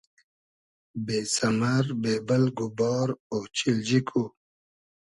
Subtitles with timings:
[1.05, 4.23] بې سئمئر بې بئلگ و بار اۉچیلجی کو